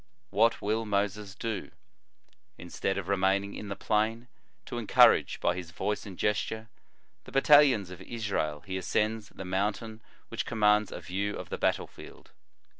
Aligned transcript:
What 0.31 0.63
will 0.63 0.83
Moses 0.83 1.35
do? 1.35 1.69
Instead 2.57 2.97
of 2.97 3.07
remaining 3.07 3.53
in 3.53 3.67
the 3.67 3.75
plain, 3.75 4.29
to 4.65 4.79
encourage, 4.79 5.39
by 5.39 5.55
his 5.55 5.69
voice 5.69 6.07
and 6.07 6.17
gesture, 6.17 6.69
the 7.25 7.31
battalions 7.31 7.91
of 7.91 8.01
Israel, 8.01 8.61
he 8.65 8.77
ascends 8.77 9.29
the 9.29 9.45
mountain 9.45 10.01
which 10.29 10.43
commands 10.47 10.91
a 10.91 10.97
vfew 11.01 11.35
of 11.35 11.49
the 11.49 11.59
battle 11.59 11.85
field. 11.85 12.31